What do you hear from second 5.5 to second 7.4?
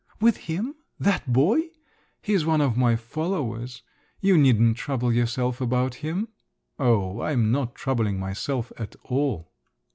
about him!" "Oh,